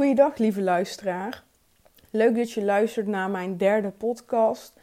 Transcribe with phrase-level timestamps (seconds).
[0.00, 1.42] Goeiedag, lieve luisteraar.
[2.10, 4.80] Leuk dat je luistert naar mijn derde podcast.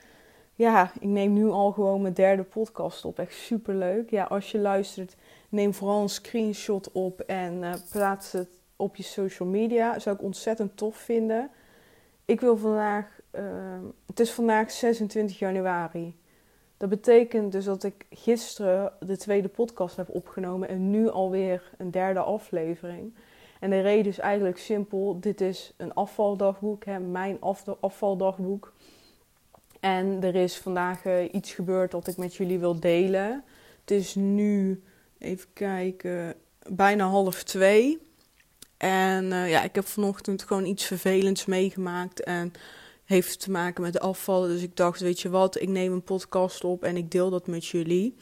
[0.54, 3.20] Ja, ik neem nu al gewoon mijn derde podcast op.
[3.20, 4.10] Echt super leuk.
[4.10, 5.16] Ja, als je luistert,
[5.50, 10.00] neem vooral een screenshot op en uh, plaats het op je social media.
[10.00, 11.50] Zou ik ontzettend tof vinden.
[12.26, 13.42] Ik wil vandaag, uh,
[14.06, 16.16] het is vandaag 26 januari.
[16.78, 21.92] Dat betekent dus dat ik gisteren de tweede podcast heb opgenomen en nu alweer een
[21.92, 23.14] derde aflevering.
[23.60, 25.20] En de reden is eigenlijk simpel.
[25.20, 27.38] Dit is een afvaldagboek, hè, mijn
[27.80, 28.74] afvaldagboek.
[29.80, 33.44] En er is vandaag uh, iets gebeurd dat ik met jullie wil delen.
[33.82, 34.84] Het is nu,
[35.18, 36.36] even kijken,
[36.70, 37.98] bijna half twee.
[38.78, 42.24] En uh, ja, ik heb vanochtend gewoon iets vervelends meegemaakt.
[42.24, 42.54] En
[43.06, 44.50] heeft te maken met afvallen.
[44.50, 47.48] Dus ik dacht, weet je wat, ik neem een podcast op en ik deel dat
[47.48, 48.16] met jullie.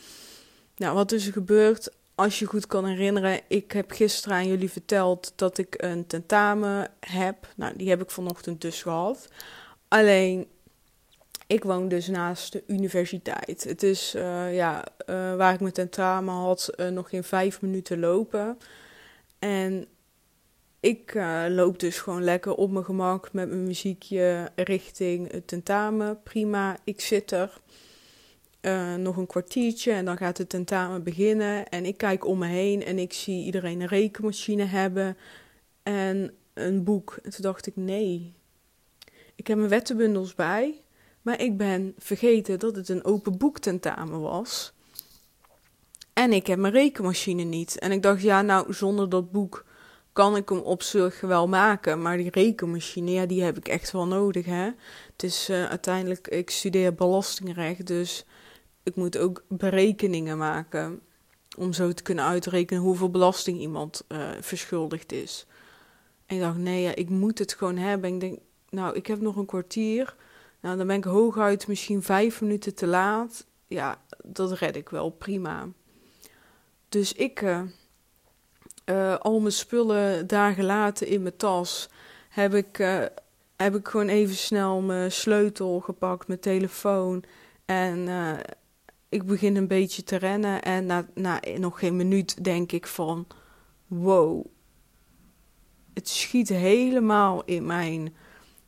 [0.75, 1.89] Nou, wat is er gebeurd?
[2.15, 6.91] Als je goed kan herinneren, ik heb gisteren aan jullie verteld dat ik een tentamen
[6.99, 7.47] heb.
[7.55, 9.27] Nou, die heb ik vanochtend dus gehad.
[9.87, 10.47] Alleen,
[11.47, 13.63] ik woon dus naast de universiteit.
[13.63, 17.99] Het is uh, ja, uh, waar ik mijn tentamen had, uh, nog geen vijf minuten
[17.99, 18.57] lopen.
[19.39, 19.87] En
[20.79, 21.13] ik
[21.49, 26.23] loop dus gewoon lekker op mijn gemak met mijn muziekje richting het tentamen.
[26.23, 27.61] Prima, ik zit er.
[28.65, 31.69] Uh, nog een kwartiertje en dan gaat het tentamen beginnen.
[31.69, 35.17] En ik kijk om me heen en ik zie iedereen een rekenmachine hebben
[35.83, 37.17] en een boek.
[37.23, 38.33] En toen dacht ik, nee,
[39.35, 40.81] ik heb mijn wettenbundels bij,
[41.21, 44.73] maar ik ben vergeten dat het een open boek tentamen was.
[46.13, 47.79] En ik heb mijn rekenmachine niet.
[47.79, 49.65] En ik dacht, ja, nou, zonder dat boek
[50.13, 52.01] kan ik hem op zich wel maken.
[52.01, 54.71] Maar die rekenmachine, ja, die heb ik echt wel nodig, hè.
[55.11, 58.25] Het is uh, uiteindelijk, ik studeer belastingrecht, dus
[58.85, 61.01] ik moet ook berekeningen maken
[61.57, 65.45] om zo te kunnen uitrekenen hoeveel belasting iemand uh, verschuldigd is.
[66.25, 68.13] En ik dacht, nee, ja, ik moet het gewoon hebben.
[68.13, 70.15] ik denk, nou, ik heb nog een kwartier.
[70.59, 73.45] Nou, dan ben ik hooguit misschien vijf minuten te laat.
[73.67, 75.67] Ja, dat red ik wel, prima.
[76.89, 77.61] Dus ik, uh,
[78.85, 81.89] uh, al mijn spullen daar gelaten in mijn tas,
[82.29, 82.77] heb ik,
[83.55, 87.23] heb ik gewoon even snel mijn sleutel gepakt, mijn telefoon
[87.65, 88.07] en
[89.15, 93.27] ik begin een beetje te rennen en na, na nog geen minuut denk ik van
[93.87, 94.45] wow,
[95.93, 98.15] het schiet helemaal in mijn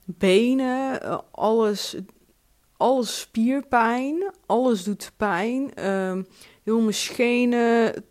[0.05, 1.95] benen, alles,
[2.77, 6.27] alles spierpijn, alles doet pijn, um,
[6.63, 8.05] heel mijn schenen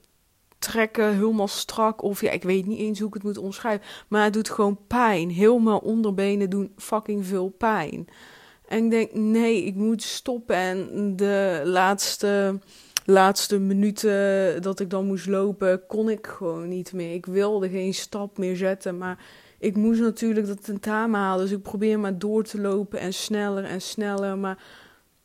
[0.58, 4.24] trekken helemaal strak of ja, ik weet niet eens hoe ik het moet omschrijven, maar
[4.24, 8.08] het doet gewoon pijn, heel mijn onderbenen doen fucking veel pijn.
[8.68, 10.56] En ik denk, nee, ik moet stoppen.
[10.56, 12.58] En de laatste,
[13.04, 17.14] laatste minuten dat ik dan moest lopen, kon ik gewoon niet meer.
[17.14, 19.24] Ik wilde geen stap meer zetten, maar
[19.58, 21.44] ik moest natuurlijk dat tentamen halen.
[21.44, 24.38] Dus ik probeer maar door te lopen en sneller en sneller.
[24.38, 24.62] Maar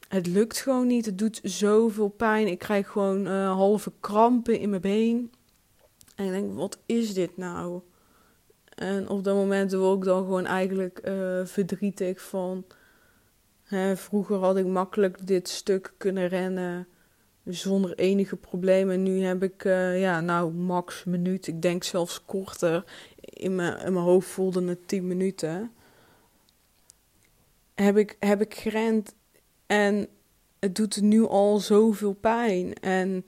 [0.08, 1.06] het lukt gewoon niet.
[1.06, 2.48] Het doet zoveel pijn.
[2.48, 5.32] Ik krijg gewoon uh, halve krampen in mijn been.
[6.16, 7.82] En ik denk, wat is dit nou?
[8.76, 12.66] En op dat moment word ik dan gewoon eigenlijk uh, verdrietig van
[13.96, 16.88] vroeger had ik makkelijk dit stuk kunnen rennen
[17.46, 19.04] zonder enige problemen.
[19.04, 21.48] Nu heb ik, uh, ja, nou, max minuut.
[21.48, 22.84] Ik denk zelfs korter.
[23.20, 25.72] In mijn, in mijn hoofd voelde het 10 minuten.
[27.76, 29.16] Heb ik, heb ik gerend
[29.68, 30.08] en
[30.60, 32.74] het doet nu al zoveel pijn.
[32.74, 33.24] En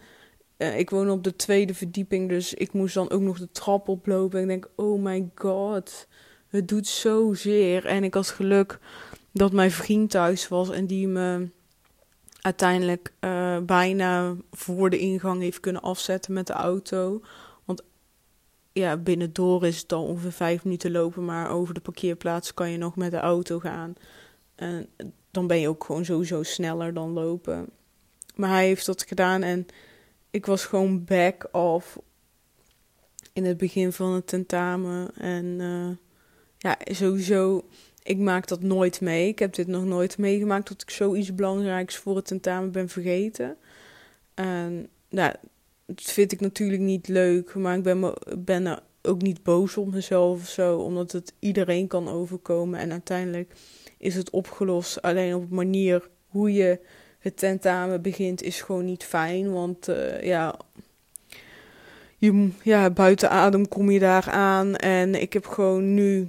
[0.57, 3.87] uh, ik woon op de tweede verdieping, dus ik moest dan ook nog de trap
[3.87, 4.37] oplopen.
[4.37, 6.07] En ik denk, oh my god,
[6.47, 7.85] het doet zozeer.
[7.85, 8.79] En ik had geluk
[9.33, 11.49] dat mijn vriend thuis was en die me
[12.41, 17.21] uiteindelijk uh, bijna voor de ingang heeft kunnen afzetten met de auto.
[17.65, 17.83] Want
[18.71, 22.77] ja, binnendoor is het dan ongeveer vijf minuten lopen, maar over de parkeerplaats kan je
[22.77, 23.93] nog met de auto gaan.
[24.55, 24.89] En
[25.31, 27.69] dan ben je ook gewoon sowieso sneller dan lopen.
[28.35, 29.65] Maar hij heeft dat gedaan en
[30.29, 31.99] ik was gewoon back off
[33.33, 35.15] in het begin van het tentamen.
[35.15, 35.89] En uh,
[36.57, 37.65] ja, sowieso
[38.03, 39.27] ik maak dat nooit mee.
[39.27, 43.57] Ik heb dit nog nooit meegemaakt dat ik zoiets belangrijks voor het tentamen ben vergeten.
[44.33, 45.33] En nou,
[45.85, 50.39] dat vind ik natuurlijk niet leuk, maar ik ben, ben ook niet boos op mezelf
[50.39, 52.79] of zo, omdat het iedereen kan overkomen.
[52.79, 53.53] En uiteindelijk
[53.97, 55.01] is het opgelost.
[55.01, 56.79] Alleen op een manier hoe je
[57.19, 60.55] het tentamen begint is gewoon niet fijn, want uh, ja,
[62.17, 64.75] je, ja, buiten adem kom je daar aan.
[64.75, 66.27] En ik heb gewoon nu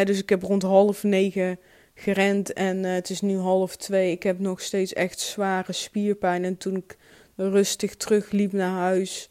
[0.00, 1.58] dus ik heb rond half negen
[1.94, 4.10] gerend en uh, het is nu half twee.
[4.10, 6.44] Ik heb nog steeds echt zware spierpijn.
[6.44, 6.96] En toen ik
[7.36, 9.30] rustig terugliep naar huis,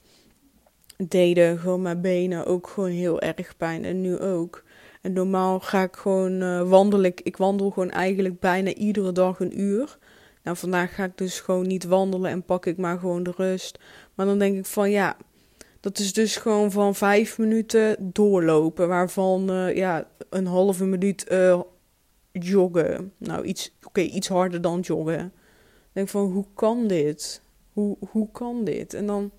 [0.97, 3.85] deden gewoon mijn benen ook gewoon heel erg pijn.
[3.85, 4.63] En nu ook.
[5.01, 7.13] En normaal ga ik gewoon uh, wandelen.
[7.23, 9.97] Ik, wandel gewoon eigenlijk bijna iedere dag een uur.
[10.43, 13.79] Nou, vandaag ga ik dus gewoon niet wandelen en pak ik maar gewoon de rust.
[14.15, 15.17] Maar dan denk ik van ja,
[15.81, 18.87] dat is dus gewoon van vijf minuten doorlopen.
[18.87, 21.61] Waarvan uh, ja, een halve minuut uh,
[22.31, 23.13] joggen.
[23.17, 25.25] Nou, iets, oké, iets harder dan joggen.
[25.25, 27.41] Ik denk van hoe kan dit?
[27.73, 28.93] Hoe, hoe kan dit?
[28.93, 29.31] En dan,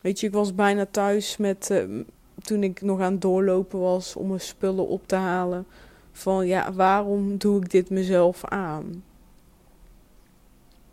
[0.00, 2.04] weet je, ik was bijna thuis met, uh,
[2.42, 5.66] toen ik nog aan het doorlopen was om mijn spullen op te halen.
[6.12, 9.04] Van ja, waarom doe ik dit mezelf aan?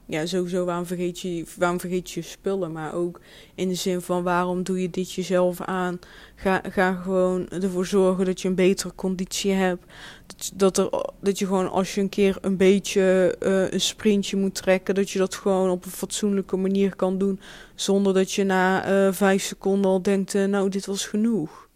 [0.08, 3.20] Ja, sowieso waarom vergeet, je, waarom vergeet je spullen, maar ook
[3.56, 6.00] in de zin van waarom doe je dit jezelf aan?
[6.36, 9.86] Ga, ga gewoon ervoor zorgen dat je een betere conditie hebt.
[10.26, 14.38] Dat, dat, er, dat je gewoon als je een keer een beetje uh, een sprintje
[14.38, 17.40] moet trekken, dat je dat gewoon op een fatsoenlijke manier kan doen.
[17.76, 21.70] Zonder dat je na uh, vijf seconden al denkt, uh, nou dit was genoeg.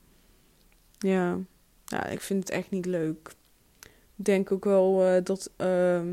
[0.99, 1.37] Ja.
[1.85, 3.31] ja, ik vind het echt niet leuk.
[4.17, 6.07] Ik denk ook wel dat ehm,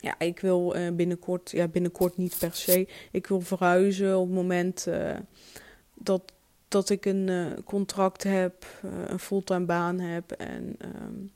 [0.00, 2.88] ja, ik wil uh, binnenkort, ja, binnenkort niet per se.
[3.12, 5.16] Ik wil verhuizen op het moment uh,
[5.94, 6.32] dat,
[6.68, 8.66] dat ik een uh, contract heb,
[9.06, 10.30] een fulltime baan heb.
[10.32, 11.30] En, um,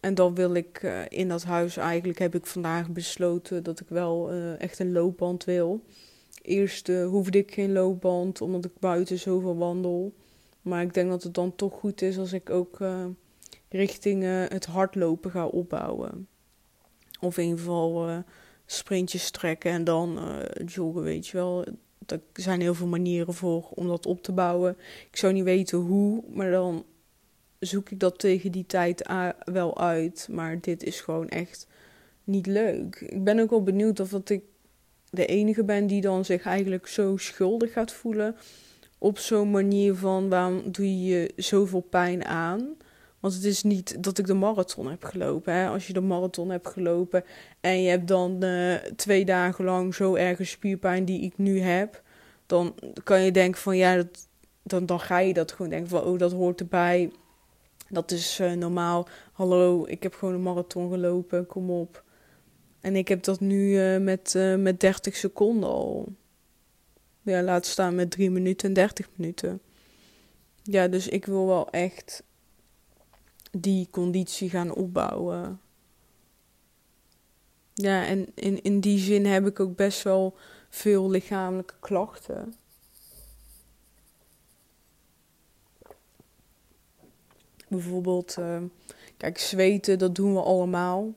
[0.00, 4.30] en dan wil ik in dat huis, eigenlijk heb ik vandaag besloten dat ik wel
[4.58, 5.84] echt een loopband wil.
[6.42, 10.14] Eerst hoefde ik geen loopband, omdat ik buiten zoveel wandel.
[10.62, 12.78] Maar ik denk dat het dan toch goed is als ik ook
[13.68, 16.28] richting het hardlopen ga opbouwen.
[17.24, 18.18] Of in ieder geval uh,
[18.66, 21.64] sprintjes trekken en dan uh, joggen, weet je wel.
[22.06, 24.76] Er zijn heel veel manieren voor om dat op te bouwen.
[25.10, 26.84] Ik zou niet weten hoe, maar dan
[27.58, 29.08] zoek ik dat tegen die tijd
[29.44, 30.28] wel uit.
[30.30, 31.66] Maar dit is gewoon echt
[32.24, 33.00] niet leuk.
[33.00, 34.42] Ik ben ook wel benieuwd of dat ik
[35.10, 38.36] de enige ben die dan zich eigenlijk zo schuldig gaat voelen.
[38.98, 42.76] Op zo'n manier van waarom doe je je zoveel pijn aan?
[43.24, 45.54] Want het is niet dat ik de marathon heb gelopen.
[45.54, 45.68] Hè.
[45.68, 47.24] Als je de marathon hebt gelopen
[47.60, 52.02] en je hebt dan uh, twee dagen lang zo erge spierpijn die ik nu heb,
[52.46, 52.74] dan
[53.04, 54.28] kan je denken van ja, dat,
[54.62, 57.12] dan, dan ga je dat gewoon denken van oh, dat hoort erbij.
[57.88, 59.08] Dat is uh, normaal.
[59.32, 62.04] Hallo, ik heb gewoon een marathon gelopen, kom op.
[62.80, 66.12] En ik heb dat nu uh, met, met 30 seconden al.
[67.22, 69.60] Ja, laat staan met 3 minuten en 30 minuten.
[70.62, 72.22] Ja, dus ik wil wel echt
[73.56, 75.60] die conditie gaan opbouwen.
[77.74, 80.36] Ja, en in, in die zin heb ik ook best wel
[80.68, 82.54] veel lichamelijke klachten.
[87.68, 88.62] Bijvoorbeeld, uh,
[89.16, 91.12] kijk, zweten, dat doen we allemaal.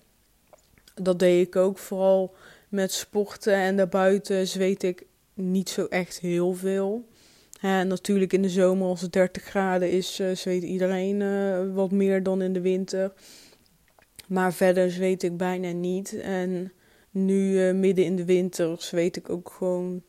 [0.94, 2.36] Dat deed ik ook vooral
[2.70, 7.08] met sporten en daarbuiten zweet ik niet zo echt heel veel.
[7.62, 11.92] En natuurlijk in de zomer als het 30 graden is, uh, zweet iedereen uh, wat
[11.92, 13.14] meer dan in de winter.
[14.28, 16.20] Maar verder zweet ik bijna niet.
[16.20, 16.72] En
[17.10, 20.04] nu uh, midden in de winter zweet ik ook gewoon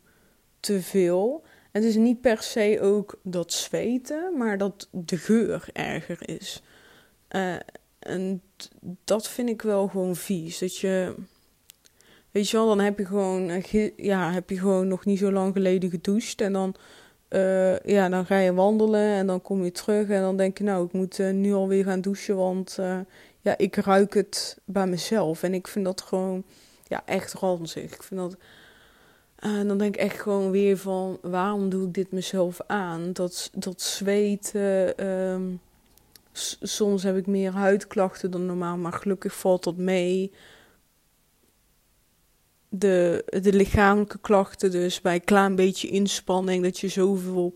[0.60, 1.44] te veel.
[1.72, 6.62] Het is niet per se ook dat zweten, maar dat de geur erger is.
[7.98, 8.42] en
[9.04, 10.58] dat vind ik wel gewoon vies.
[10.58, 11.14] Dat je
[12.30, 13.62] weet je wel, dan heb je gewoon,
[13.96, 16.40] ja, heb je gewoon nog niet zo lang geleden gedoucht.
[16.40, 16.74] En dan
[17.30, 20.64] uh, ja, dan ga je wandelen en dan kom je terug en dan denk je,
[20.64, 22.99] nou, ik moet uh, nu alweer gaan douchen, want uh,
[23.40, 25.42] ja, ik ruik het bij mezelf.
[25.42, 26.44] En ik vind dat gewoon,
[26.87, 27.94] ja, echt ranzig.
[27.94, 28.37] Ik vind dat,
[29.38, 33.12] en dan denk ik echt gewoon weer van, waarom doe ik dit mezelf aan?
[33.12, 35.61] Dat, dat zweten, um,
[36.62, 40.32] soms heb ik meer huidklachten dan normaal, maar gelukkig valt dat mee
[42.68, 47.54] de, de lichamelijke klachten, dus bij een klein beetje inspanning, dat je zoveel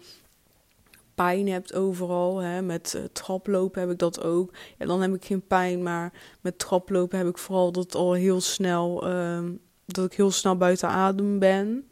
[1.14, 2.38] pijn hebt overal.
[2.38, 2.62] Hè.
[2.62, 4.52] Met uh, traplopen heb ik dat ook.
[4.78, 8.40] Ja, dan heb ik geen pijn, maar met traplopen heb ik vooral dat al heel
[8.40, 9.48] snel, uh,
[9.86, 11.88] dat ik heel snel buiten adem ben.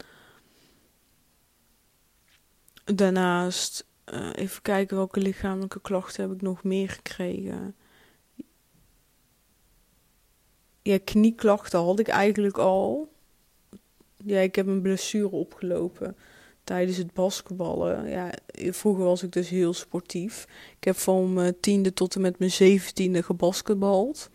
[2.84, 7.74] Daarnaast, uh, even kijken welke lichamelijke klachten heb ik nog meer gekregen.
[10.90, 13.12] Ja, knieklachten had ik eigenlijk al.
[14.24, 16.16] Ja, ik heb een blessure opgelopen
[16.64, 18.08] tijdens het basketballen.
[18.08, 20.46] Ja, vroeger was ik dus heel sportief.
[20.78, 24.30] Ik heb van mijn tiende tot en met mijn zeventiende gebasketbald.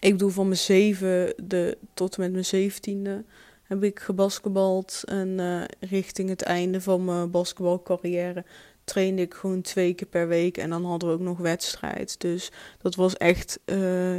[0.00, 3.24] Ik bedoel, van mijn zevende tot en met mijn zeventiende
[3.62, 5.02] heb ik gebasketbald.
[5.04, 8.44] En uh, richting het einde van mijn basketbalcarrière
[8.84, 10.56] trainde ik gewoon twee keer per week.
[10.58, 12.20] En dan hadden we ook nog wedstrijd.
[12.20, 14.16] Dus dat was echt uh,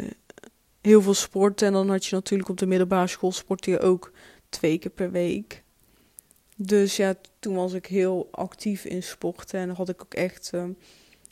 [0.86, 1.62] heel veel sport.
[1.62, 4.12] En dan had je natuurlijk op de middelbare school sportte je ook
[4.50, 5.64] twee keer per week.
[6.56, 9.60] Dus ja, toen was ik heel actief in sporten.
[9.60, 10.64] En had ik ook echt uh,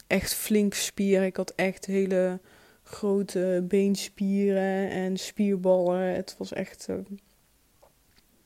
[0.08, 1.26] echt flink spieren.
[1.26, 2.40] Ik had echt hele
[2.84, 6.16] grote beenspieren en spierballen.
[6.16, 6.88] Het was echt.
[6.90, 6.98] Uh,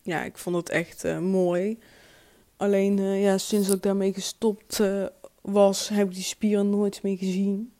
[0.01, 1.79] ja, ik vond het echt uh, mooi.
[2.57, 4.81] Alleen uh, ja, sinds ik daarmee gestopt
[5.41, 7.71] was, heb ik die spieren nooit meer gezien.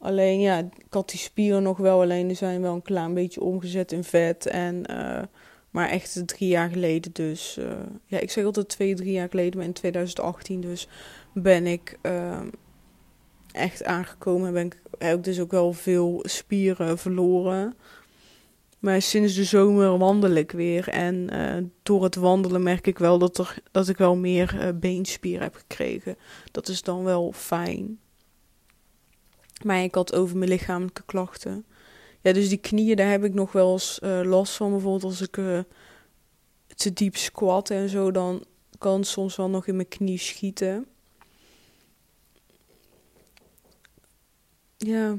[0.00, 3.40] Alleen ja, ik had die spieren nog wel, alleen die zijn wel een klein beetje
[3.40, 4.46] omgezet in vet.
[4.46, 4.84] En,
[5.70, 7.58] maar echt drie jaar geleden dus.
[8.06, 10.88] ja, ik zeg altijd twee, drie jaar geleden, maar in 2018 dus
[11.34, 11.98] ben ik
[13.52, 14.52] echt aangekomen.
[14.52, 17.74] Ben ik, heb ik dus ook wel veel spieren verloren.
[18.78, 20.88] Maar sinds de zomer wandel ik weer.
[20.88, 21.30] En
[21.82, 25.54] door het wandelen merk ik wel dat, er, dat ik wel meer uh, beenspieren heb
[25.54, 26.16] gekregen.
[26.50, 27.98] Dat is dan wel fijn.
[29.64, 31.64] Maar ik had over mijn lichamelijke klachten.
[32.20, 34.70] Ja, dus die knieën, daar heb ik nog wel eens uh, last van.
[34.70, 35.32] Bijvoorbeeld als ik
[36.74, 38.44] te diep squat en zo, dan
[38.78, 40.86] kan het soms wel nog in mijn knie schieten.
[44.76, 45.16] Ja.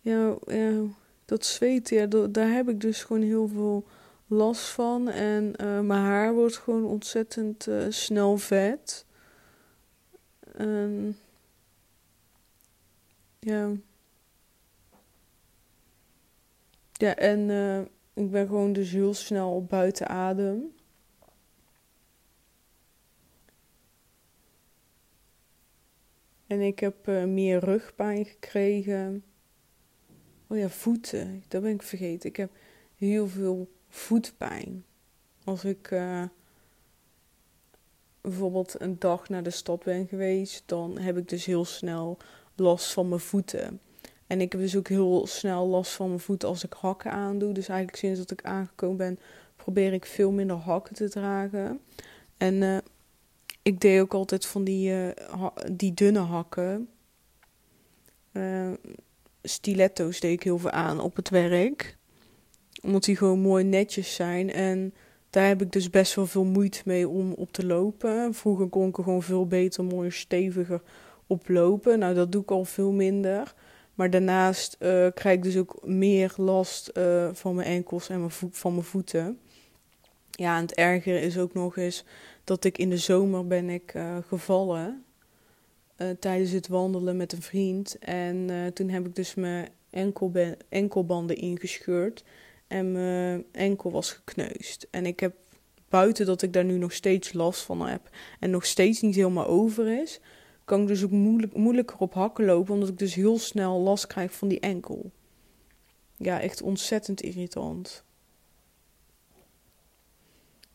[0.00, 0.36] Ja,
[1.24, 3.84] dat zweet, ja, daar heb ik dus gewoon heel veel
[4.26, 5.08] last van.
[5.08, 9.04] En uh, mijn haar wordt gewoon ontzettend snel vet.
[10.56, 11.16] En
[13.38, 13.72] ja.
[16.92, 17.80] Ja, en uh,
[18.14, 20.74] ik ben gewoon dus heel snel buiten adem.
[26.46, 29.24] En ik heb uh, meer rugpijn gekregen.
[30.46, 31.44] Oh ja, voeten.
[31.48, 32.28] Dat ben ik vergeten.
[32.28, 32.52] Ik heb
[32.96, 34.84] heel veel voetpijn.
[35.44, 36.24] Als ik uh,
[38.22, 42.18] bijvoorbeeld een dag naar de stad ben geweest, dan heb ik dus heel snel
[42.54, 43.80] last van mijn voeten.
[44.26, 47.52] En ik heb dus ook heel snel last van mijn voeten als ik hakken aandoe.
[47.52, 49.18] Dus eigenlijk sinds dat ik aangekomen ben,
[49.56, 51.80] probeer ik veel minder hakken te dragen.
[52.36, 52.76] En uh,
[53.62, 56.88] ik deed ook altijd van die, uh, die dunne hakken.
[58.32, 58.70] Uh,
[59.42, 61.96] stiletto's deed ik heel veel aan op het werk.
[62.82, 64.52] Omdat die gewoon mooi netjes zijn.
[64.52, 64.94] En
[65.32, 68.34] daar heb ik dus best wel veel moeite mee om op te lopen.
[68.34, 70.82] Vroeger kon ik er gewoon veel beter, mooier, steviger
[71.26, 71.98] op lopen.
[71.98, 73.54] Nou, dat doe ik al veel minder.
[73.94, 78.30] Maar daarnaast uh, krijg ik dus ook meer last uh, van mijn enkels en mijn
[78.50, 79.38] van mijn voeten.
[80.30, 82.04] Ja, en het ergere is ook nog eens
[82.44, 85.04] dat ik in de zomer ben ik uh, gevallen
[86.18, 87.98] tijdens het wandelen met een vriend.
[87.98, 89.68] En toen heb ik dus mijn
[90.68, 92.24] enkelbanden ingescheurd
[92.72, 94.86] en mijn enkel was gekneusd.
[94.90, 95.34] En ik heb
[95.88, 98.10] buiten dat ik daar nu nog steeds last van heb
[98.40, 100.20] en nog steeds niet helemaal over is,
[100.64, 104.06] kan ik dus ook moeilijk, moeilijker op hakken lopen, omdat ik dus heel snel last
[104.06, 105.10] krijg van die enkel.
[106.16, 108.04] Ja, echt ontzettend irritant.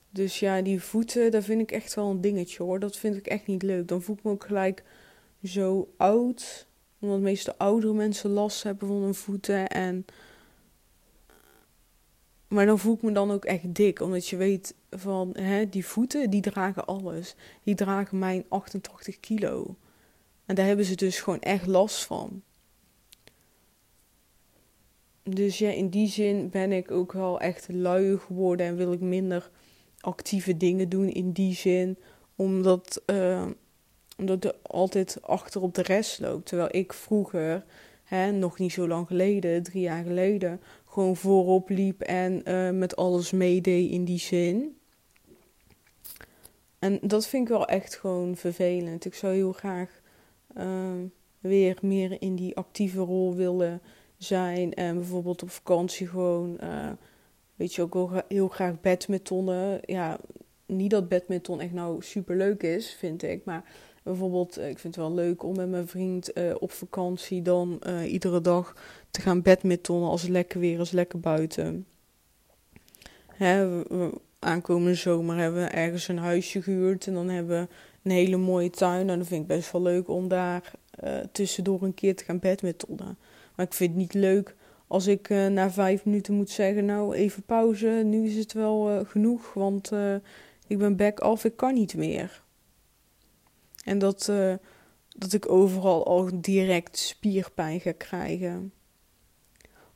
[0.10, 2.80] Dus ja, die voeten, dat vind ik echt wel een dingetje hoor.
[2.80, 3.88] Dat vind ik echt niet leuk.
[3.88, 4.84] Dan voel ik me ook gelijk
[5.44, 6.68] zo oud.
[7.00, 9.68] Omdat meestal oudere mensen last hebben van hun voeten.
[9.68, 10.06] En...
[12.48, 14.02] Maar dan voel ik me dan ook echt dik.
[14.02, 17.36] Omdat je weet van, hè, die voeten, die dragen alles.
[17.64, 19.76] Die dragen mijn 88 kilo.
[20.46, 22.42] En daar hebben ze dus gewoon echt last van.
[25.24, 29.00] Dus ja, in die zin ben ik ook wel echt lui geworden en wil ik
[29.00, 29.50] minder
[30.00, 31.98] actieve dingen doen in die zin.
[32.36, 33.46] Omdat, uh,
[34.18, 36.46] omdat er altijd achter op de rest loopt.
[36.46, 37.66] Terwijl ik vroeger,
[38.04, 40.62] hè, nog niet zo lang geleden, drie jaar geleden,
[40.98, 44.78] gewoon voorop liep en uh, met alles meedeed in die zin.
[46.80, 49.06] En dat vind ik wel echt gewoon vervelend.
[49.06, 50.02] Ik zou heel graag
[50.58, 50.92] uh,
[51.40, 53.82] weer meer in die actieve rol willen
[54.18, 54.74] zijn.
[54.74, 56.60] En bijvoorbeeld op vakantie gewoon
[57.56, 59.80] weet je ook wel heel graag badmintonnen.
[59.86, 60.20] Ja,
[60.66, 63.46] niet dat badminton echt nou super leuk is, vind ik.
[63.46, 63.64] Maar
[64.04, 68.42] bijvoorbeeld, eh, ik vind het wel leuk om met mijn vriend op vakantie dan iedere
[68.42, 68.76] dag
[69.18, 71.86] te gaan badmintonnen als het lekker weer is, lekker buiten.
[73.28, 73.82] Hè,
[74.40, 77.68] aankomende zomer hebben we ergens een huisje gehuurd en dan hebben we
[78.04, 79.10] een hele mooie tuin.
[79.10, 80.72] En dat vind ik best wel leuk om daar
[81.04, 83.18] uh, tussendoor een keer te gaan badmintonnen.
[83.56, 84.56] Maar ik vind het niet leuk
[84.88, 88.92] als ik uh, na vijf minuten moet zeggen, nou even pauze, nu is het wel
[88.92, 89.92] uh, genoeg, want
[90.68, 92.44] ik ben back af, ik kan niet meer.
[93.84, 94.32] En dat,
[95.18, 98.72] dat ik overal al direct spierpijn ga krijgen.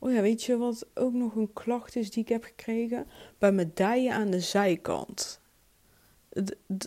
[0.04, 3.08] Oh ja, weet je wat ook nog een klacht is die ik heb gekregen?
[3.38, 5.40] Bij mijn dijen aan de zijkant.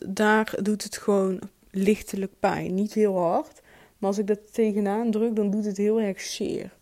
[0.09, 1.41] Daar doet het gewoon
[1.71, 2.75] lichtelijk pijn.
[2.75, 3.61] Niet heel hard,
[3.99, 6.77] maar als ik dat tegenaan druk, dan doet het heel erg zeer.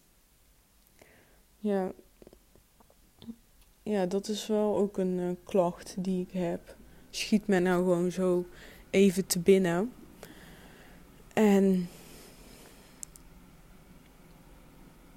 [1.59, 1.93] Ja.
[3.83, 6.77] Ja, dat is wel ook een uh, klacht die ik heb.
[7.11, 8.47] schiet me nou gewoon zo
[8.91, 9.93] even te binnen.
[11.33, 11.89] En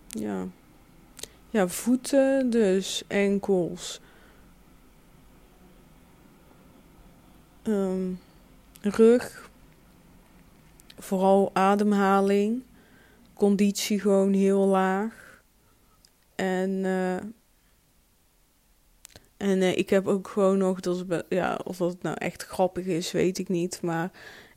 [0.08, 0.48] ja,
[1.56, 4.00] ja voeten dus, enkels,
[7.64, 8.20] um,
[8.82, 9.50] rug,
[10.98, 12.64] vooral ademhaling,
[13.34, 15.42] conditie gewoon heel laag.
[16.36, 17.16] En, uh,
[19.38, 23.12] en uh, ik heb ook gewoon nog, dat ja, of dat nou echt grappig is,
[23.12, 23.82] weet ik niet.
[23.82, 24.12] Maar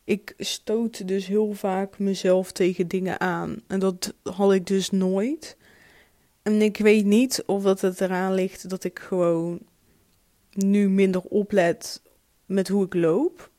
[0.04, 3.62] ik stoot dus heel vaak mezelf tegen dingen aan.
[3.66, 5.56] En dat had ik dus nooit.
[6.48, 9.60] En ik weet niet of dat het eraan ligt dat ik gewoon
[10.50, 12.02] nu minder oplet
[12.46, 13.50] met hoe ik loop.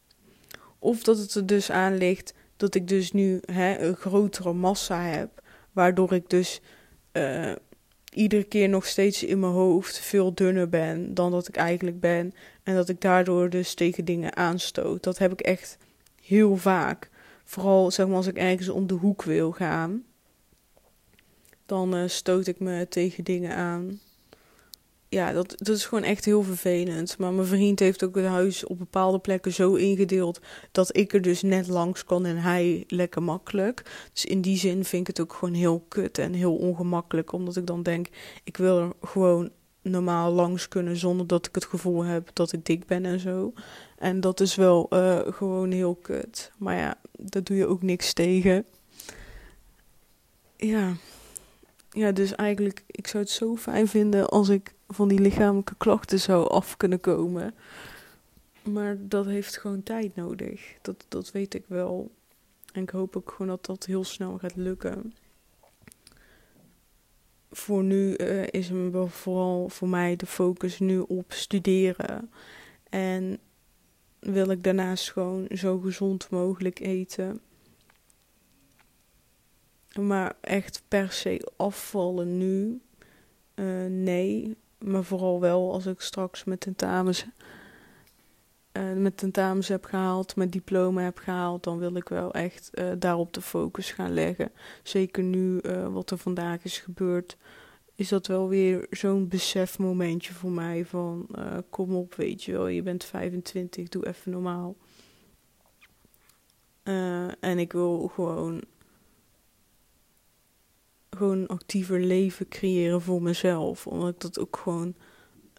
[0.80, 5.02] Of dat het er dus aan ligt dat ik dus nu hè, een grotere massa
[5.02, 5.42] heb.
[5.72, 6.62] Waardoor ik dus
[7.14, 7.56] uh,
[8.14, 12.34] iedere keer nog steeds in mijn hoofd veel dunner ben dan dat ik eigenlijk ben.
[12.64, 15.04] En dat ik daardoor dus tegen dingen aanstoot.
[15.04, 15.78] Dat heb ik echt
[16.22, 17.10] heel vaak.
[17.44, 20.04] Vooral zeg maar als ik ergens om de hoek wil gaan.
[21.70, 24.00] Dan uh, stoot ik me tegen dingen aan
[25.10, 27.18] ja, dat, dat is gewoon echt heel vervelend.
[27.18, 30.40] Maar mijn vriend heeft ook het huis op bepaalde plekken zo ingedeeld
[30.72, 34.08] dat ik er dus net langs kan en hij lekker makkelijk.
[34.14, 37.32] Dus in die zin vind ik het ook gewoon heel kut en heel ongemakkelijk.
[37.32, 38.08] Omdat ik dan denk,
[38.44, 39.50] ik wil er gewoon
[39.82, 43.54] normaal langs kunnen zonder dat ik het gevoel heb dat ik dik ben en zo.
[43.98, 46.52] En dat is wel uh, gewoon heel kut.
[46.58, 48.66] Maar ja, daar doe je ook niks tegen.
[50.56, 50.94] Ja.
[51.90, 56.20] Ja, dus eigenlijk, ik zou het zo fijn vinden als ik van die lichamelijke klachten
[56.20, 57.54] zou af kunnen komen.
[58.64, 60.76] Maar dat heeft gewoon tijd nodig.
[60.82, 62.12] Dat, dat weet ik wel.
[62.74, 65.14] En ik hoop ook gewoon dat dat heel snel gaat lukken.
[67.52, 72.32] Voor nu uh, is hem vooral voor mij de focus nu op studeren.
[72.90, 73.40] En
[74.20, 77.42] wil ik daarnaast gewoon zo gezond mogelijk eten.
[79.98, 82.82] Maar echt per se afvallen nu?
[83.56, 84.56] Uh, nee.
[84.78, 87.26] Maar vooral wel als ik straks met tentamens,
[88.74, 92.92] uh, met tentamens heb gehaald, mijn diploma heb gehaald, dan wil ik wel echt uh,
[93.00, 94.52] daarop de focus gaan leggen.
[94.84, 97.38] Zeker nu wat er vandaag is gebeurd,
[97.96, 101.28] is dat wel weer zo'n besefmomentje voor mij van
[101.70, 104.76] kom op, weet je wel, je bent 25, doe even normaal.
[107.40, 108.64] en ik wil gewoon
[111.20, 113.88] gewoon actiever leven creëren voor mezelf.
[113.88, 114.96] Omdat ik dat ook gewoon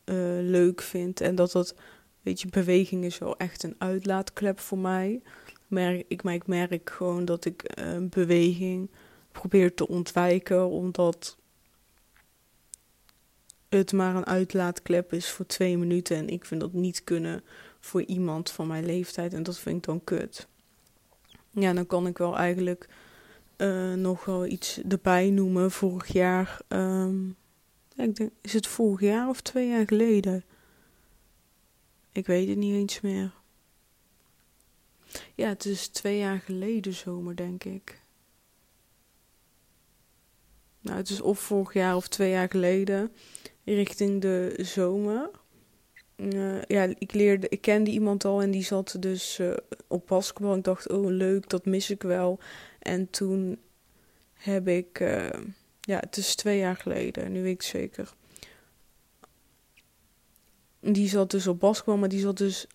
[0.05, 1.21] uh, leuk vind.
[1.21, 1.75] En dat dat,
[2.23, 5.23] weet je, beweging is wel echt een uitlaatklep voor mij.
[6.09, 8.91] Ik, maar ik merk gewoon dat ik uh, beweging
[9.33, 10.69] probeer te ontwijken.
[10.69, 11.37] Omdat
[13.69, 16.17] het maar een uitlaatklep is voor twee minuten.
[16.17, 17.45] En ik vind dat niet kunnen
[17.81, 19.35] voor iemand van mijn leeftijd.
[19.35, 20.49] En dat vind ik dan kut.
[21.51, 22.89] Ja, dan kan ik wel eigenlijk
[23.61, 25.71] uh, nog wel iets erbij noemen.
[25.71, 27.37] Vorig jaar, um,
[27.97, 30.45] ik denk, is het vorig jaar of twee jaar geleden?
[32.13, 33.33] Ik weet het niet eens meer.
[35.35, 38.03] Ja, het is twee jaar geleden zomer, denk ik.
[40.81, 43.13] Nou, het is of vorig jaar of twee jaar geleden,
[43.65, 45.31] richting de zomer.
[46.17, 50.57] Uh, ja, ik leerde, ik kende iemand al en die zat dus uh, op basketbal.
[50.57, 52.39] Ik dacht, oh leuk, dat mis ik wel.
[52.81, 53.59] En toen
[54.33, 55.29] heb ik, uh,
[55.81, 58.15] ja, het is twee jaar geleden, nu weet ik zeker.
[60.81, 62.67] Die zat dus op basketbal, maar die zat dus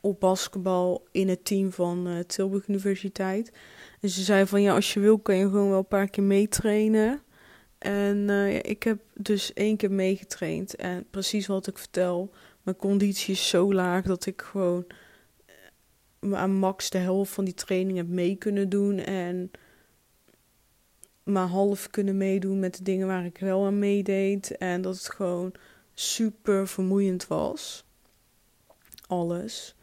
[0.00, 3.52] op basketbal in het team van uh, Tilburg Universiteit.
[4.00, 6.24] En ze zei van ja, als je wil kan je gewoon wel een paar keer
[6.24, 7.22] meetrainen.
[7.78, 10.76] En ja, ik heb dus één keer meegetraind.
[10.76, 12.30] En precies wat ik vertel,
[12.62, 14.86] mijn conditie is zo laag dat ik gewoon
[16.32, 18.98] aan max de helft van die training heb mee kunnen doen.
[18.98, 19.50] En
[21.22, 24.56] maar half kunnen meedoen met de dingen waar ik wel aan meedeed.
[24.56, 25.52] En dat het gewoon
[25.94, 27.84] super vermoeiend was.
[29.06, 29.74] Alles.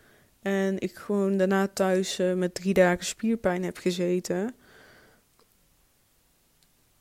[0.41, 4.55] En ik gewoon daarna thuis uh, met drie dagen spierpijn heb gezeten.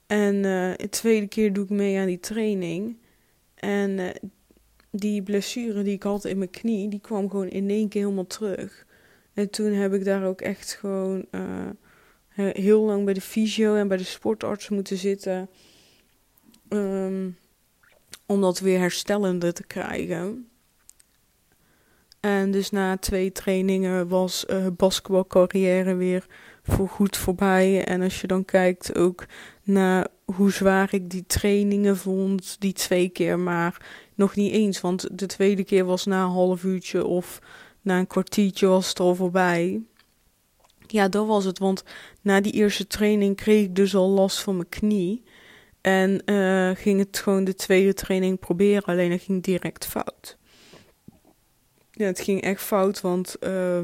[0.06, 2.98] En uh, de tweede keer doe ik mee aan die training.
[3.54, 4.08] En uh,
[4.90, 8.26] die blessure die ik had in mijn knie, die kwam gewoon in één keer helemaal
[8.26, 8.86] terug.
[9.40, 11.70] En toen heb ik daar ook echt gewoon uh,
[12.34, 15.48] heel lang bij de fysio en bij de sportarts moeten zitten.
[16.68, 17.36] Um,
[18.26, 20.48] om dat weer herstellende te krijgen.
[22.20, 26.26] En dus na twee trainingen was uh, basketbalcarrière weer
[26.62, 27.84] voorgoed voorbij.
[27.84, 29.26] En als je dan kijkt ook
[29.62, 34.80] naar hoe zwaar ik die trainingen vond, die twee keer maar nog niet eens.
[34.80, 37.40] Want de tweede keer was na een half uurtje of
[37.82, 39.82] na een kwartiertje was het al voorbij.
[40.86, 41.58] Ja, dat was het.
[41.58, 41.84] Want
[42.20, 45.22] na die eerste training kreeg ik dus al last van mijn knie.
[45.80, 50.38] En uh, ging het gewoon de tweede training proberen, alleen het ging direct fout.
[51.90, 53.80] Ja, het ging echt fout, want uh,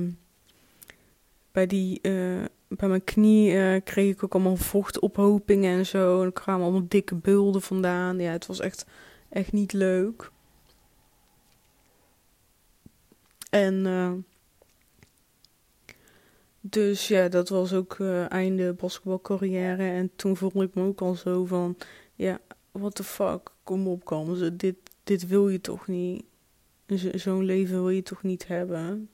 [1.53, 6.21] bij, die, uh, bij mijn knie uh, kreeg ik ook allemaal vochtophopingen en zo.
[6.21, 8.19] En er kwamen allemaal dikke bulden vandaan.
[8.19, 8.85] Ja, het was echt,
[9.29, 10.31] echt niet leuk.
[13.51, 13.87] En
[16.71, 19.83] dus ja, dat was ook uh, einde basketbalcarrière.
[19.83, 21.77] En toen voelde ik me ook al zo van...
[22.15, 24.57] Ja, what the fuck, kom op, kalm.
[24.57, 26.25] Dit, dit wil je toch niet...
[27.15, 29.09] Zo'n leven wil je toch niet hebben?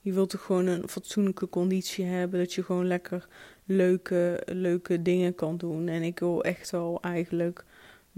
[0.00, 2.38] Je wilt toch gewoon een fatsoenlijke conditie hebben.
[2.38, 3.28] Dat je gewoon lekker
[3.64, 5.88] leuke, leuke dingen kan doen.
[5.88, 7.64] En ik wil echt wel eigenlijk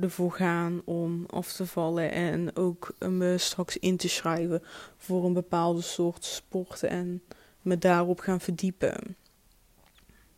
[0.00, 2.12] ervoor gaan om af te vallen.
[2.12, 4.62] En ook me straks in te schrijven
[4.96, 6.82] voor een bepaalde soort sport.
[6.82, 7.22] En
[7.62, 9.16] me daarop gaan verdiepen.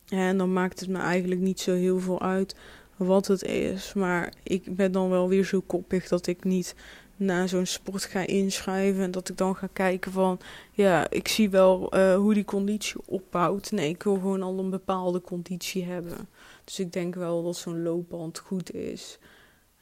[0.09, 2.57] En dan maakt het me eigenlijk niet zo heel veel uit
[2.96, 3.92] wat het is.
[3.92, 6.75] Maar ik ben dan wel weer zo koppig dat ik niet
[7.16, 9.03] naar zo'n sport ga inschrijven.
[9.03, 10.40] En dat ik dan ga kijken van,
[10.73, 13.70] ja, ik zie wel uh, hoe die conditie opbouwt.
[13.70, 16.29] Nee, ik wil gewoon al een bepaalde conditie hebben.
[16.64, 19.18] Dus ik denk wel dat zo'n loopband goed is.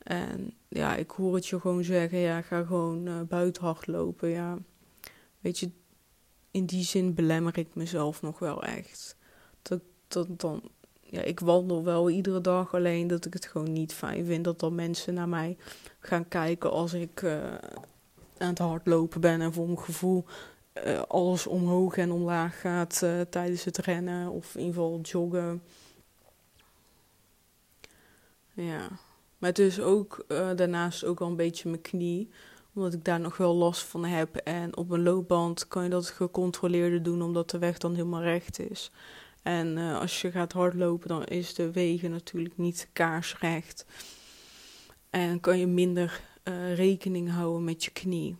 [0.08, 4.28] En ja, ik hoor het je gewoon zeggen, ja, ga gewoon uh, buiten hardlopen.
[4.28, 4.58] Ja,
[5.40, 5.70] weet je,
[6.50, 9.16] in die zin belemmer ik mezelf nog wel echt.
[9.62, 10.62] Dat, dat dan,
[11.00, 14.60] ja, ik wandel wel iedere dag, alleen dat ik het gewoon niet fijn vind dat
[14.60, 15.56] dan mensen naar mij
[16.00, 17.54] gaan kijken als ik uh,
[18.38, 20.24] aan het hardlopen ben en voor mijn gevoel
[20.84, 22.98] uh, alles omhoog en omlaag gaat
[23.30, 25.62] tijdens het rennen of in ieder geval joggen.
[28.52, 28.88] Ja,
[29.38, 32.30] maar het is ook daarnaast ook al een beetje mijn knie
[32.78, 34.36] omdat ik daar nog wel last van heb.
[34.36, 38.58] En op een loopband kan je dat gecontroleerder doen, omdat de weg dan helemaal recht
[38.58, 38.90] is.
[39.42, 43.86] En uh, als je gaat hardlopen, dan is de wegen natuurlijk niet kaarsrecht.
[45.10, 48.36] En kan je minder uh, rekening houden met je knie.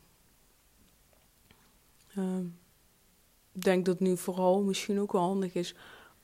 [2.19, 2.39] Uh,
[3.53, 5.75] ik denk dat nu vooral misschien ook wel handig is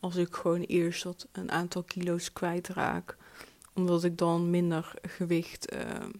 [0.00, 3.16] als ik gewoon eerst dat een aantal kilo's kwijtraak.
[3.74, 6.10] Omdat ik dan minder gewicht ehm,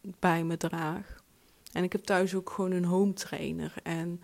[0.00, 1.22] bij me draag.
[1.72, 3.74] En ik heb thuis ook gewoon een home trainer.
[3.82, 4.20] En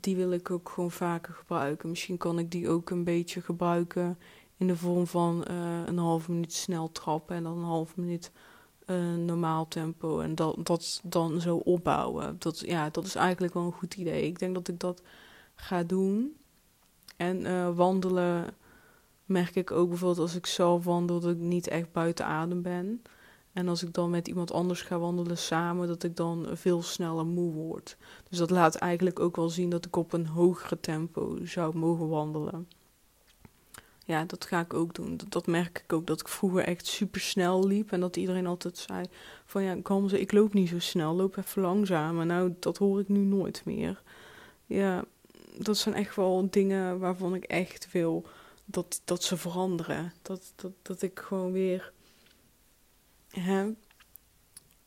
[0.00, 1.88] die wil ik ook gewoon vaker gebruiken.
[1.88, 4.18] Misschien kan ik die ook een beetje gebruiken
[4.56, 8.30] in de vorm van uh, een half minuut snel trappen en dan een half minuut
[8.86, 10.20] uh, normaal tempo.
[10.20, 12.36] En dat, dat dan zo opbouwen.
[12.38, 14.26] Dat, ja, dat is eigenlijk wel een goed idee.
[14.26, 15.02] Ik denk dat ik dat
[15.54, 16.36] ga doen.
[17.16, 18.54] En wandelen
[19.26, 23.02] merk ik ook bijvoorbeeld als ik zelf wandel dat ik niet echt buiten adem ben.
[23.52, 27.26] En als ik dan met iemand anders ga wandelen samen, dat ik dan veel sneller
[27.26, 27.96] moe word.
[28.28, 32.08] Dus dat laat eigenlijk ook wel zien dat ik op een hogere tempo zou mogen
[32.08, 32.68] wandelen.
[34.04, 35.20] Ja, dat ga ik ook doen.
[35.28, 36.06] Dat, merk ik ook.
[36.06, 37.92] Dat ik vroeger echt super snel liep.
[37.92, 39.04] En dat iedereen altijd zei:
[39.44, 42.26] van ja, ze, ik loop niet zo snel, loop even langzamer.
[42.26, 44.02] Nou, dat hoor ik nu nooit meer.
[44.66, 45.04] Ja,
[45.58, 48.26] dat zijn echt wel dingen waarvan ik echt wil
[48.66, 50.12] dat, dat ze veranderen.
[50.22, 51.92] Dat, dat, dat ik gewoon weer
[53.28, 53.72] hè,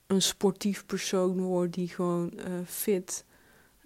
[0.08, 3.26] een sportief persoon word die gewoon uh, fit,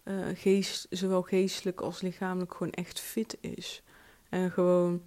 [0.03, 3.82] uh, geest, zowel geestelijk als lichamelijk gewoon echt fit is.
[4.29, 5.01] En gewoon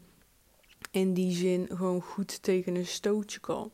[0.90, 3.70] in die zin gewoon goed tegen een stootje kan.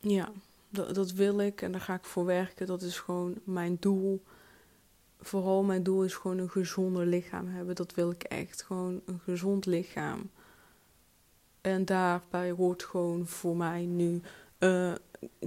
[0.00, 0.32] Ja,
[0.68, 2.66] dat, dat wil ik en daar ga ik voor werken.
[2.66, 4.22] Dat is gewoon mijn doel.
[5.22, 7.74] Vooral mijn doel is gewoon een gezonder lichaam hebben.
[7.74, 8.62] Dat wil ik echt.
[8.62, 10.30] Gewoon een gezond lichaam.
[11.60, 14.20] En daarbij hoort gewoon voor mij nu
[14.58, 14.92] uh,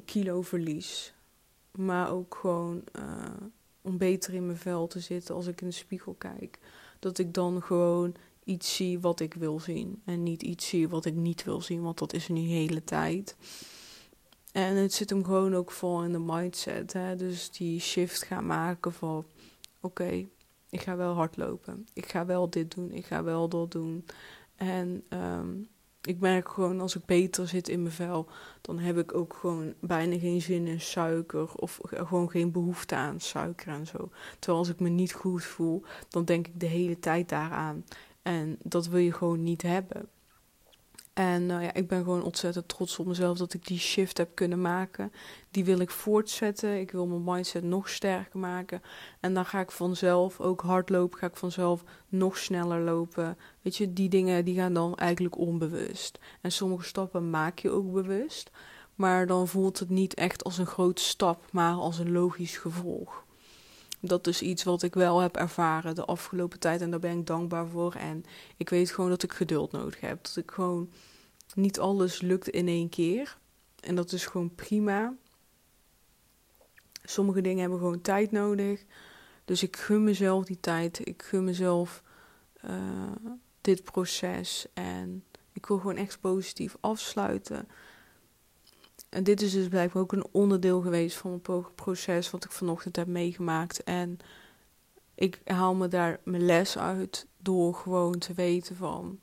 [0.05, 1.13] kiloverlies.
[1.71, 3.03] Maar ook gewoon uh,
[3.81, 6.59] om beter in mijn vel te zitten als ik in de spiegel kijk.
[6.99, 10.01] Dat ik dan gewoon iets zie wat ik wil zien.
[10.05, 12.83] En niet iets zie wat ik niet wil zien, want dat is nu de hele
[12.83, 13.35] tijd.
[14.51, 16.93] En het zit hem gewoon ook vol in de mindset.
[16.93, 17.15] Hè?
[17.15, 19.25] Dus die shift gaan maken van...
[19.85, 20.27] Oké,
[20.69, 21.87] ik ga wel hardlopen.
[21.93, 22.91] Ik ga wel dit doen.
[22.91, 24.05] Ik ga wel dat doen.
[24.55, 25.67] En um,
[26.01, 28.27] ik merk gewoon als ik beter zit in mijn vel,
[28.61, 33.19] dan heb ik ook gewoon bijna geen zin in suiker of gewoon geen behoefte aan
[33.19, 34.09] suiker en zo.
[34.39, 37.85] Terwijl als ik me niet goed voel, dan denk ik de hele tijd daaraan.
[38.21, 40.09] En dat wil je gewoon niet hebben.
[41.15, 44.29] En nou ja, ik ben gewoon ontzettend trots op mezelf dat ik die shift heb
[44.33, 45.11] kunnen maken.
[45.51, 46.79] Die wil ik voortzetten.
[46.79, 48.81] Ik wil mijn mindset nog sterker maken.
[49.19, 51.19] En dan ga ik vanzelf ook hardlopen.
[51.19, 53.37] Ga ik vanzelf nog sneller lopen.
[53.61, 56.19] Weet je, die dingen die gaan dan eigenlijk onbewust.
[56.41, 58.51] En sommige stappen maak je ook bewust.
[58.95, 63.24] Maar dan voelt het niet echt als een grote stap, maar als een logisch gevolg.
[63.99, 67.25] Dat is iets wat ik wel heb ervaren de afgelopen tijd en daar ben ik
[67.25, 67.93] dankbaar voor.
[67.93, 68.23] En
[68.57, 70.23] ik weet gewoon dat ik geduld nodig heb.
[70.23, 70.91] Dat ik gewoon
[71.53, 73.37] niet alles lukt in één keer.
[73.79, 75.13] En dat is gewoon prima.
[77.03, 78.85] Sommige dingen hebben gewoon tijd nodig.
[79.45, 81.07] Dus ik gun mezelf die tijd.
[81.07, 82.03] Ik gun mezelf
[82.65, 83.11] uh,
[83.61, 84.65] dit proces.
[84.73, 87.67] En ik wil gewoon echt positief afsluiten.
[89.15, 92.95] En dit is dus blijkbaar ook een onderdeel geweest van mijn proces wat ik vanochtend
[92.95, 93.83] heb meegemaakt.
[93.83, 94.17] En
[95.13, 99.19] ik haal me daar mijn les uit door gewoon te weten van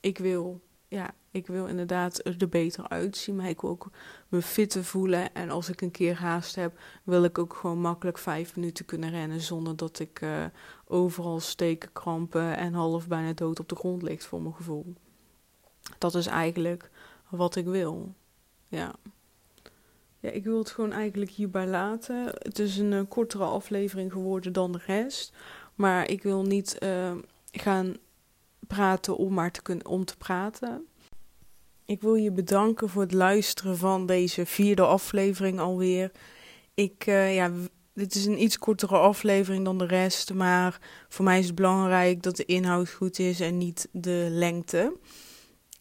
[0.00, 3.90] ik wil, ja, ik wil inderdaad er beter uitzien, maar ik wil ook
[4.28, 5.34] me fitter voelen.
[5.34, 9.10] En als ik een keer haast heb, wil ik ook gewoon makkelijk vijf minuten kunnen
[9.10, 10.44] rennen zonder dat ik uh,
[10.86, 14.94] overal steken, krampen en half bijna dood op de grond ligt voor mijn gevoel.
[15.98, 16.90] Dat is eigenlijk
[17.28, 18.14] wat ik wil.
[18.68, 18.94] Ja.
[20.20, 22.24] Ja, ik wil het gewoon eigenlijk hierbij laten.
[22.38, 25.32] Het is een, eh, kortere aflevering geworden dan de rest.
[25.74, 27.12] Maar ik wil niet uh,
[27.50, 27.96] gaan
[28.66, 30.86] praten om maar te kunnen om te praten.
[31.84, 36.10] Ik wil je bedanken voor het luisteren van deze vierde aflevering alweer.
[36.74, 37.50] Ik, uh, ja,
[37.92, 40.34] dit is een iets kortere aflevering dan de rest.
[40.34, 44.92] Maar voor mij is het belangrijk dat de inhoud goed is en niet de lengte.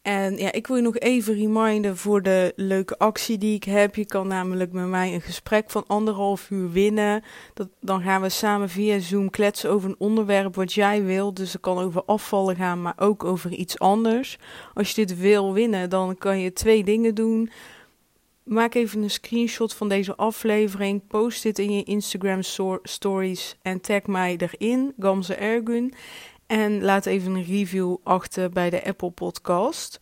[0.06, 3.96] En ja, ik wil je nog even reminden voor de leuke actie die ik heb.
[3.96, 7.24] Je kan namelijk met mij een gesprek van anderhalf uur winnen.
[7.54, 11.36] Dat, dan gaan we samen via Zoom kletsen over een onderwerp wat jij wilt.
[11.36, 14.38] Dus het kan over afvallen gaan, maar ook over iets anders.
[14.74, 17.50] Als je dit wil winnen, dan kan je twee dingen doen.
[18.44, 21.08] Maak even een screenshot van deze aflevering.
[21.08, 22.42] Post dit in je Instagram
[22.84, 25.94] stories en tag mij erin, Gamze Ergun.
[26.48, 30.00] En laat even een review achter bij de Apple Podcast.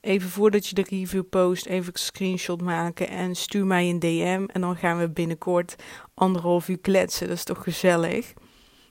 [0.00, 4.46] Even voordat je de review post, even een screenshot maken en stuur mij een DM.
[4.52, 5.76] En dan gaan we binnenkort
[6.14, 7.28] anderhalf uur kletsen.
[7.28, 8.32] Dat is toch gezellig?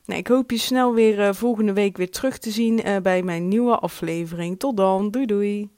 [0.05, 3.23] Nou, ik hoop je snel weer uh, volgende week weer terug te zien uh, bij
[3.23, 4.59] mijn nieuwe aflevering.
[4.59, 5.69] Tot dan, doei doei!